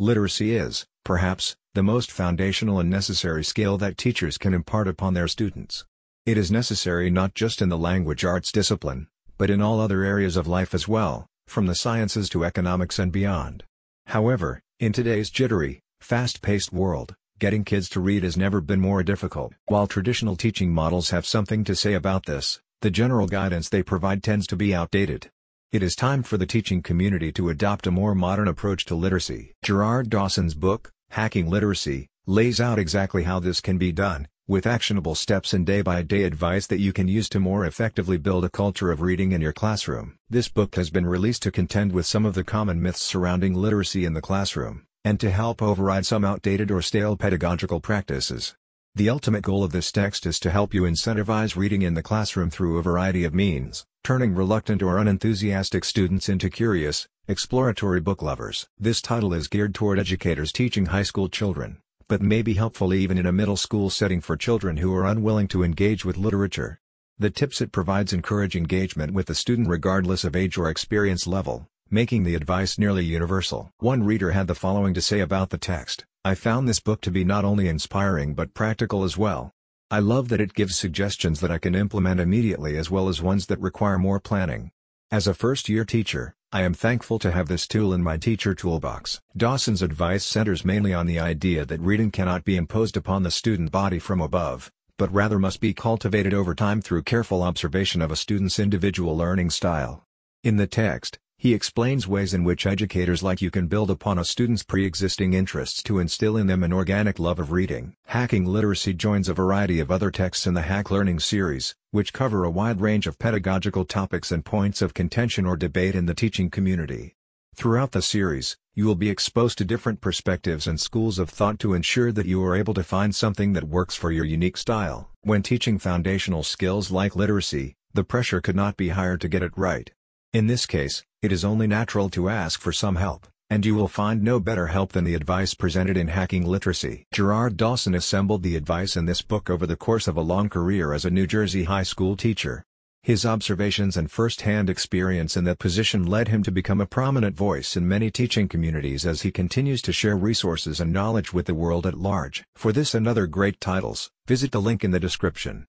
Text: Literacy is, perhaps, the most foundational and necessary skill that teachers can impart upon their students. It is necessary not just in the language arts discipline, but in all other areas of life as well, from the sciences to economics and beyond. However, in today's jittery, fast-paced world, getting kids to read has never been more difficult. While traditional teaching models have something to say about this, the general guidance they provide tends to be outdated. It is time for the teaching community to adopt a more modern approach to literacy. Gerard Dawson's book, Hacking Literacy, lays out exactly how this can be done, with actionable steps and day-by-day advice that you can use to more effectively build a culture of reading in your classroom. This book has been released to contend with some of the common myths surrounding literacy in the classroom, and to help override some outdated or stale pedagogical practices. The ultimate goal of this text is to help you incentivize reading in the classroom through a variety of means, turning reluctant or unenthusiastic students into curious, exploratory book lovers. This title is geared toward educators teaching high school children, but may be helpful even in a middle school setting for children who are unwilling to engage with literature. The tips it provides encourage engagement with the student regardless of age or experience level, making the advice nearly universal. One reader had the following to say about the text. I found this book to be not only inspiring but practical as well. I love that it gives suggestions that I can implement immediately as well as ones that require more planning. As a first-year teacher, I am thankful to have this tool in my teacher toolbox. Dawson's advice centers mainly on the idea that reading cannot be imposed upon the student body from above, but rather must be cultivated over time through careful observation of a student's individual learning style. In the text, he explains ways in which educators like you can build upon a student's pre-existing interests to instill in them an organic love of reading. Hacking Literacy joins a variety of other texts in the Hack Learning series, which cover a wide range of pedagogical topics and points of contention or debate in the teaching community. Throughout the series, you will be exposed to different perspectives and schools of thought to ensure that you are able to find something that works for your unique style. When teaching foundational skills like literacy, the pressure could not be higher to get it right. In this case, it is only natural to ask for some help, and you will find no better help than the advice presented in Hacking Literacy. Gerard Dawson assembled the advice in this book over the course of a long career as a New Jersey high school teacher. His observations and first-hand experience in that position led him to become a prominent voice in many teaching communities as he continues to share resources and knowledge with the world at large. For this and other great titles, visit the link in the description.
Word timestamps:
Literacy 0.00 0.56
is, 0.56 0.86
perhaps, 1.04 1.54
the 1.74 1.82
most 1.82 2.10
foundational 2.10 2.80
and 2.80 2.90
necessary 2.90 3.44
skill 3.44 3.78
that 3.78 3.96
teachers 3.96 4.36
can 4.38 4.52
impart 4.52 4.88
upon 4.88 5.14
their 5.14 5.28
students. 5.28 5.84
It 6.26 6.36
is 6.36 6.50
necessary 6.50 7.10
not 7.10 7.34
just 7.34 7.62
in 7.62 7.68
the 7.68 7.78
language 7.78 8.24
arts 8.24 8.50
discipline, 8.50 9.06
but 9.38 9.50
in 9.50 9.62
all 9.62 9.78
other 9.78 10.02
areas 10.02 10.36
of 10.36 10.48
life 10.48 10.74
as 10.74 10.88
well, 10.88 11.28
from 11.46 11.66
the 11.66 11.76
sciences 11.76 12.28
to 12.30 12.44
economics 12.44 12.98
and 12.98 13.12
beyond. 13.12 13.62
However, 14.06 14.60
in 14.80 14.92
today's 14.92 15.30
jittery, 15.30 15.80
fast-paced 16.00 16.72
world, 16.72 17.14
getting 17.38 17.62
kids 17.62 17.88
to 17.90 18.00
read 18.00 18.24
has 18.24 18.36
never 18.36 18.60
been 18.60 18.80
more 18.80 19.04
difficult. 19.04 19.52
While 19.66 19.86
traditional 19.86 20.34
teaching 20.34 20.72
models 20.72 21.10
have 21.10 21.24
something 21.24 21.62
to 21.64 21.76
say 21.76 21.94
about 21.94 22.26
this, 22.26 22.60
the 22.80 22.90
general 22.90 23.28
guidance 23.28 23.68
they 23.68 23.84
provide 23.84 24.24
tends 24.24 24.48
to 24.48 24.56
be 24.56 24.74
outdated. 24.74 25.30
It 25.74 25.82
is 25.82 25.96
time 25.96 26.22
for 26.22 26.36
the 26.36 26.46
teaching 26.46 26.82
community 26.82 27.32
to 27.32 27.48
adopt 27.48 27.88
a 27.88 27.90
more 27.90 28.14
modern 28.14 28.46
approach 28.46 28.84
to 28.84 28.94
literacy. 28.94 29.54
Gerard 29.64 30.08
Dawson's 30.08 30.54
book, 30.54 30.92
Hacking 31.10 31.50
Literacy, 31.50 32.06
lays 32.26 32.60
out 32.60 32.78
exactly 32.78 33.24
how 33.24 33.40
this 33.40 33.60
can 33.60 33.76
be 33.76 33.90
done, 33.90 34.28
with 34.46 34.68
actionable 34.68 35.16
steps 35.16 35.52
and 35.52 35.66
day-by-day 35.66 36.22
advice 36.22 36.68
that 36.68 36.78
you 36.78 36.92
can 36.92 37.08
use 37.08 37.28
to 37.30 37.40
more 37.40 37.66
effectively 37.66 38.16
build 38.18 38.44
a 38.44 38.48
culture 38.48 38.92
of 38.92 39.00
reading 39.00 39.32
in 39.32 39.40
your 39.40 39.52
classroom. 39.52 40.14
This 40.30 40.48
book 40.48 40.76
has 40.76 40.90
been 40.90 41.06
released 41.06 41.42
to 41.42 41.50
contend 41.50 41.90
with 41.90 42.06
some 42.06 42.24
of 42.24 42.34
the 42.36 42.44
common 42.44 42.80
myths 42.80 43.02
surrounding 43.02 43.54
literacy 43.54 44.04
in 44.04 44.12
the 44.12 44.22
classroom, 44.22 44.86
and 45.04 45.18
to 45.18 45.32
help 45.32 45.60
override 45.60 46.06
some 46.06 46.24
outdated 46.24 46.70
or 46.70 46.82
stale 46.82 47.16
pedagogical 47.16 47.80
practices. 47.80 48.54
The 48.96 49.10
ultimate 49.10 49.42
goal 49.42 49.64
of 49.64 49.72
this 49.72 49.90
text 49.90 50.24
is 50.24 50.38
to 50.38 50.52
help 50.52 50.72
you 50.72 50.82
incentivize 50.82 51.56
reading 51.56 51.82
in 51.82 51.94
the 51.94 52.02
classroom 52.02 52.48
through 52.48 52.78
a 52.78 52.82
variety 52.82 53.24
of 53.24 53.34
means, 53.34 53.84
turning 54.04 54.36
reluctant 54.36 54.84
or 54.84 54.98
unenthusiastic 54.98 55.84
students 55.84 56.28
into 56.28 56.48
curious, 56.48 57.08
exploratory 57.26 57.98
book 57.98 58.22
lovers. 58.22 58.68
This 58.78 59.02
title 59.02 59.34
is 59.34 59.48
geared 59.48 59.74
toward 59.74 59.98
educators 59.98 60.52
teaching 60.52 60.86
high 60.86 61.02
school 61.02 61.28
children, 61.28 61.78
but 62.06 62.22
may 62.22 62.40
be 62.40 62.54
helpful 62.54 62.94
even 62.94 63.18
in 63.18 63.26
a 63.26 63.32
middle 63.32 63.56
school 63.56 63.90
setting 63.90 64.20
for 64.20 64.36
children 64.36 64.76
who 64.76 64.94
are 64.94 65.06
unwilling 65.06 65.48
to 65.48 65.64
engage 65.64 66.04
with 66.04 66.16
literature. 66.16 66.78
The 67.18 67.30
tips 67.30 67.60
it 67.60 67.72
provides 67.72 68.12
encourage 68.12 68.54
engagement 68.54 69.12
with 69.12 69.26
the 69.26 69.34
student 69.34 69.66
regardless 69.68 70.22
of 70.22 70.36
age 70.36 70.56
or 70.56 70.70
experience 70.70 71.26
level, 71.26 71.66
making 71.90 72.22
the 72.22 72.36
advice 72.36 72.78
nearly 72.78 73.04
universal. 73.04 73.72
One 73.78 74.04
reader 74.04 74.30
had 74.30 74.46
the 74.46 74.54
following 74.54 74.94
to 74.94 75.02
say 75.02 75.18
about 75.18 75.50
the 75.50 75.58
text. 75.58 76.04
I 76.26 76.34
found 76.34 76.66
this 76.66 76.80
book 76.80 77.02
to 77.02 77.10
be 77.10 77.22
not 77.22 77.44
only 77.44 77.68
inspiring 77.68 78.32
but 78.32 78.54
practical 78.54 79.04
as 79.04 79.18
well. 79.18 79.52
I 79.90 79.98
love 79.98 80.30
that 80.30 80.40
it 80.40 80.54
gives 80.54 80.74
suggestions 80.74 81.40
that 81.40 81.50
I 81.50 81.58
can 81.58 81.74
implement 81.74 82.18
immediately 82.18 82.78
as 82.78 82.90
well 82.90 83.10
as 83.10 83.20
ones 83.20 83.44
that 83.48 83.60
require 83.60 83.98
more 83.98 84.18
planning. 84.20 84.70
As 85.10 85.26
a 85.26 85.34
first-year 85.34 85.84
teacher, 85.84 86.34
I 86.50 86.62
am 86.62 86.72
thankful 86.72 87.18
to 87.18 87.30
have 87.30 87.48
this 87.48 87.66
tool 87.68 87.92
in 87.92 88.02
my 88.02 88.16
teacher 88.16 88.54
toolbox. 88.54 89.20
Dawson's 89.36 89.82
advice 89.82 90.24
centers 90.24 90.64
mainly 90.64 90.94
on 90.94 91.04
the 91.04 91.20
idea 91.20 91.66
that 91.66 91.80
reading 91.80 92.10
cannot 92.10 92.42
be 92.42 92.56
imposed 92.56 92.96
upon 92.96 93.22
the 93.22 93.30
student 93.30 93.70
body 93.70 93.98
from 93.98 94.22
above, 94.22 94.72
but 94.96 95.12
rather 95.12 95.38
must 95.38 95.60
be 95.60 95.74
cultivated 95.74 96.32
over 96.32 96.54
time 96.54 96.80
through 96.80 97.02
careful 97.02 97.42
observation 97.42 98.00
of 98.00 98.10
a 98.10 98.16
student's 98.16 98.58
individual 98.58 99.14
learning 99.14 99.50
style. 99.50 100.06
In 100.42 100.56
the 100.56 100.66
text, 100.66 101.18
he 101.44 101.52
explains 101.52 102.08
ways 102.08 102.32
in 102.32 102.42
which 102.42 102.64
educators 102.64 103.22
like 103.22 103.42
you 103.42 103.50
can 103.50 103.66
build 103.66 103.90
upon 103.90 104.18
a 104.18 104.24
student's 104.24 104.62
pre-existing 104.62 105.34
interests 105.34 105.82
to 105.82 105.98
instill 105.98 106.38
in 106.38 106.46
them 106.46 106.62
an 106.62 106.72
organic 106.72 107.18
love 107.18 107.38
of 107.38 107.52
reading. 107.52 107.94
Hacking 108.06 108.46
Literacy 108.46 108.94
joins 108.94 109.28
a 109.28 109.34
variety 109.34 109.78
of 109.78 109.90
other 109.90 110.10
texts 110.10 110.46
in 110.46 110.54
the 110.54 110.62
Hack 110.62 110.90
Learning 110.90 111.20
series, 111.20 111.74
which 111.90 112.14
cover 112.14 112.44
a 112.44 112.50
wide 112.50 112.80
range 112.80 113.06
of 113.06 113.18
pedagogical 113.18 113.84
topics 113.84 114.32
and 114.32 114.42
points 114.42 114.80
of 114.80 114.94
contention 114.94 115.44
or 115.44 115.54
debate 115.54 115.94
in 115.94 116.06
the 116.06 116.14
teaching 116.14 116.48
community. 116.48 117.14
Throughout 117.54 117.92
the 117.92 118.00
series, 118.00 118.56
you 118.72 118.86
will 118.86 118.94
be 118.94 119.10
exposed 119.10 119.58
to 119.58 119.66
different 119.66 120.00
perspectives 120.00 120.66
and 120.66 120.80
schools 120.80 121.18
of 121.18 121.28
thought 121.28 121.58
to 121.58 121.74
ensure 121.74 122.10
that 122.10 122.24
you 122.24 122.42
are 122.42 122.56
able 122.56 122.72
to 122.72 122.82
find 122.82 123.14
something 123.14 123.52
that 123.52 123.64
works 123.64 123.94
for 123.94 124.10
your 124.10 124.24
unique 124.24 124.56
style. 124.56 125.10
When 125.20 125.42
teaching 125.42 125.78
foundational 125.78 126.42
skills 126.42 126.90
like 126.90 127.14
literacy, 127.14 127.74
the 127.92 128.02
pressure 128.02 128.40
could 128.40 128.56
not 128.56 128.78
be 128.78 128.88
higher 128.88 129.18
to 129.18 129.28
get 129.28 129.42
it 129.42 129.52
right. 129.56 129.90
In 130.34 130.48
this 130.48 130.66
case, 130.66 131.04
it 131.22 131.30
is 131.30 131.44
only 131.44 131.68
natural 131.68 132.10
to 132.10 132.28
ask 132.28 132.60
for 132.60 132.72
some 132.72 132.96
help, 132.96 133.28
and 133.50 133.64
you 133.64 133.76
will 133.76 133.86
find 133.86 134.20
no 134.20 134.40
better 134.40 134.66
help 134.66 134.90
than 134.90 135.04
the 135.04 135.14
advice 135.14 135.54
presented 135.54 135.96
in 135.96 136.08
Hacking 136.08 136.44
Literacy. 136.44 137.06
Gerard 137.12 137.56
Dawson 137.56 137.94
assembled 137.94 138.42
the 138.42 138.56
advice 138.56 138.96
in 138.96 139.06
this 139.06 139.22
book 139.22 139.48
over 139.48 139.64
the 139.64 139.76
course 139.76 140.08
of 140.08 140.16
a 140.16 140.22
long 140.22 140.48
career 140.48 140.92
as 140.92 141.04
a 141.04 141.10
New 141.10 141.28
Jersey 141.28 141.62
high 141.62 141.84
school 141.84 142.16
teacher. 142.16 142.64
His 143.04 143.24
observations 143.24 143.96
and 143.96 144.10
first-hand 144.10 144.68
experience 144.68 145.36
in 145.36 145.44
that 145.44 145.60
position 145.60 146.04
led 146.04 146.26
him 146.26 146.42
to 146.42 146.50
become 146.50 146.80
a 146.80 146.86
prominent 146.86 147.36
voice 147.36 147.76
in 147.76 147.86
many 147.86 148.10
teaching 148.10 148.48
communities 148.48 149.06
as 149.06 149.22
he 149.22 149.30
continues 149.30 149.82
to 149.82 149.92
share 149.92 150.16
resources 150.16 150.80
and 150.80 150.92
knowledge 150.92 151.32
with 151.32 151.46
the 151.46 151.54
world 151.54 151.86
at 151.86 151.94
large. 151.94 152.42
For 152.56 152.72
this 152.72 152.92
and 152.92 153.06
other 153.06 153.28
great 153.28 153.60
titles, 153.60 154.10
visit 154.26 154.50
the 154.50 154.60
link 154.60 154.82
in 154.82 154.90
the 154.90 154.98
description. 154.98 155.66